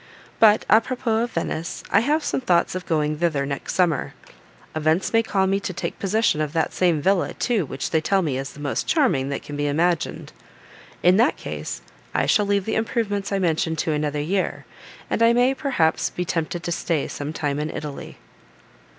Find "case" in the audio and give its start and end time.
11.37-11.83